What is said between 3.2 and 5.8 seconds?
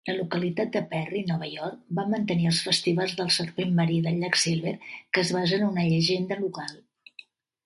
Serpent Marí del llac Silver, que es basen en